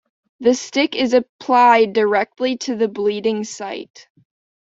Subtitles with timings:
[0.39, 4.07] The stick is applied directly to the bleeding site.